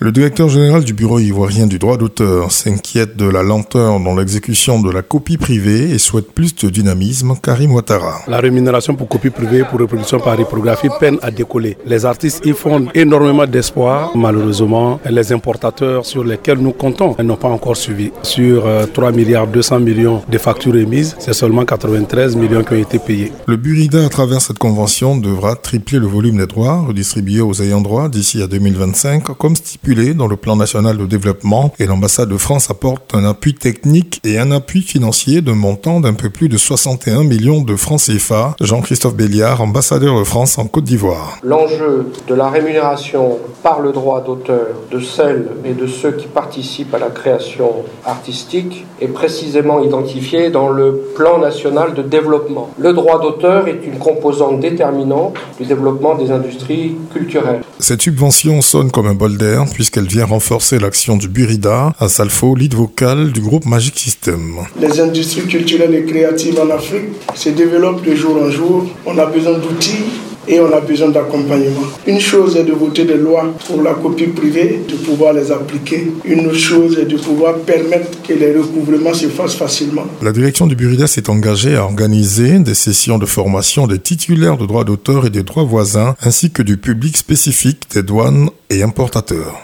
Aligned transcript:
Le 0.00 0.10
directeur 0.10 0.48
général 0.48 0.82
du 0.82 0.92
Bureau 0.92 1.20
ivoirien 1.20 1.68
du 1.68 1.78
droit 1.78 1.96
d'auteur 1.96 2.50
s'inquiète 2.50 3.16
de 3.16 3.26
la 3.26 3.44
lenteur 3.44 4.00
dans 4.00 4.16
l'exécution 4.16 4.82
de 4.82 4.90
la 4.90 5.02
copie 5.02 5.36
privée 5.36 5.92
et 5.92 5.98
souhaite 5.98 6.32
plus 6.32 6.52
de 6.56 6.68
dynamisme. 6.68 7.34
Karim 7.40 7.72
Ouattara. 7.72 8.22
La 8.26 8.40
rémunération 8.40 8.96
pour 8.96 9.08
copie 9.08 9.30
privée 9.30 9.62
pour 9.62 9.78
reproduction 9.78 10.18
par 10.18 10.36
reprographie 10.36 10.88
peine 10.98 11.18
à 11.22 11.30
décoller. 11.30 11.78
Les 11.86 12.04
artistes 12.04 12.44
y 12.44 12.50
font 12.54 12.88
énormément 12.92 13.46
d'espoir. 13.46 14.10
Malheureusement, 14.16 14.98
les 15.08 15.32
importateurs 15.32 16.04
sur 16.04 16.24
lesquels 16.24 16.58
nous 16.58 16.72
comptons 16.72 17.14
n'ont 17.22 17.36
pas 17.36 17.48
encore 17.48 17.76
suivi. 17.76 18.10
Sur 18.24 18.64
3 18.92 19.08
euh, 19.08 19.12
milliards 19.12 19.46
200 19.46 19.78
millions 19.78 20.22
de 20.28 20.38
factures 20.38 20.74
émises, 20.74 21.14
c'est 21.20 21.34
seulement 21.34 21.64
93 21.64 22.34
millions 22.34 22.64
qui 22.64 22.72
ont 22.74 22.78
été 22.78 22.98
payés. 22.98 23.30
Le 23.46 23.56
Burida, 23.56 24.04
à 24.04 24.08
travers 24.08 24.40
cette 24.40 24.58
convention, 24.58 25.16
devra 25.16 25.54
tripler 25.54 26.00
le 26.00 26.08
volume 26.08 26.38
des 26.38 26.48
droits 26.48 26.80
redistribués 26.80 27.42
aux 27.42 27.62
ayants 27.62 27.80
droit 27.80 28.08
d'ici 28.08 28.42
à 28.42 28.48
2025, 28.48 29.22
comme 29.38 29.54
stipulé 29.84 30.14
dans 30.14 30.28
le 30.28 30.36
plan 30.36 30.56
national 30.56 30.96
de 30.96 31.04
développement 31.04 31.74
et 31.78 31.84
l'ambassade 31.84 32.30
de 32.30 32.38
France 32.38 32.70
apporte 32.70 33.14
un 33.14 33.22
appui 33.26 33.52
technique 33.52 34.18
et 34.24 34.38
un 34.38 34.50
appui 34.50 34.80
financier 34.80 35.42
de 35.42 35.52
montant 35.52 36.00
d'un 36.00 36.14
peu 36.14 36.30
plus 36.30 36.48
de 36.48 36.56
61 36.56 37.22
millions 37.22 37.60
de 37.60 37.76
francs 37.76 38.00
CFA. 38.00 38.56
Jean-Christophe 38.62 39.14
Béliard, 39.14 39.60
ambassadeur 39.60 40.18
de 40.18 40.24
France 40.24 40.56
en 40.56 40.64
Côte 40.64 40.84
d'Ivoire. 40.84 41.36
L'enjeu 41.42 42.06
de 42.26 42.34
la 42.34 42.48
rémunération 42.48 43.36
par 43.62 43.80
le 43.80 43.92
droit 43.92 44.22
d'auteur 44.22 44.68
de 44.90 45.00
celles 45.00 45.48
et 45.66 45.74
de 45.74 45.86
ceux 45.86 46.12
qui 46.12 46.28
participent 46.28 46.94
à 46.94 46.98
la 46.98 47.10
création 47.10 47.84
artistique 48.06 48.86
est 49.02 49.08
précisément 49.08 49.82
identifié 49.82 50.48
dans 50.48 50.70
le 50.70 50.98
plan 51.14 51.36
national 51.38 51.92
de 51.92 52.00
développement. 52.00 52.70
Le 52.78 52.94
droit 52.94 53.20
d'auteur 53.20 53.68
est 53.68 53.80
une 53.84 53.98
composante 53.98 54.60
déterminante 54.60 55.34
du 55.60 55.66
développement 55.66 56.14
des 56.14 56.30
industries 56.30 56.96
culturelles. 57.12 57.60
Cette 57.80 58.00
subvention 58.00 58.62
sonne 58.62 58.90
comme 58.90 59.08
un 59.08 59.14
bol 59.14 59.36
d'air 59.36 59.66
puisqu'elle 59.74 60.06
vient 60.06 60.24
renforcer 60.24 60.78
l'action 60.78 61.16
du 61.16 61.28
Burida 61.28 61.92
à 61.98 62.08
Salfo, 62.08 62.54
lead 62.54 62.74
vocal 62.74 63.32
du 63.32 63.40
groupe 63.40 63.66
Magic 63.66 63.98
System. 63.98 64.60
Les 64.80 65.00
industries 65.00 65.46
culturelles 65.46 65.94
et 65.94 66.04
créatives 66.04 66.58
en 66.58 66.70
Afrique 66.70 67.10
se 67.34 67.50
développent 67.50 68.04
de 68.04 68.14
jour 68.14 68.40
en 68.42 68.50
jour. 68.50 68.86
On 69.04 69.18
a 69.18 69.26
besoin 69.26 69.58
d'outils 69.58 70.04
et 70.48 70.60
on 70.60 70.72
a 70.72 70.80
besoin 70.80 71.08
d'accompagnement. 71.08 71.86
Une 72.06 72.20
chose 72.20 72.56
est 72.56 72.64
de 72.64 72.72
voter 72.72 73.04
des 73.04 73.16
lois 73.16 73.52
pour 73.66 73.82
la 73.82 73.94
copie 73.94 74.26
privée, 74.26 74.80
de 74.88 74.94
pouvoir 74.94 75.32
les 75.32 75.50
appliquer. 75.50 76.12
Une 76.24 76.46
autre 76.46 76.56
chose 76.56 76.98
est 76.98 77.06
de 77.06 77.16
pouvoir 77.16 77.56
permettre 77.60 78.22
que 78.22 78.32
les 78.34 78.52
recouvrements 78.56 79.14
se 79.14 79.28
fassent 79.28 79.56
facilement. 79.56 80.04
La 80.22 80.32
direction 80.32 80.66
du 80.66 80.76
Burida 80.76 81.06
s'est 81.06 81.30
engagée 81.30 81.76
à 81.76 81.84
organiser 81.84 82.58
des 82.58 82.74
sessions 82.74 83.18
de 83.18 83.26
formation 83.26 83.86
des 83.86 83.98
titulaires 83.98 84.58
de 84.58 84.66
droits 84.66 84.84
d'auteur 84.84 85.26
et 85.26 85.30
des 85.30 85.42
droits 85.42 85.64
voisins, 85.64 86.14
ainsi 86.22 86.50
que 86.50 86.62
du 86.62 86.76
public 86.76 87.16
spécifique 87.16 87.84
des 87.94 88.02
douanes 88.02 88.50
et 88.70 88.82
importateurs. 88.82 89.60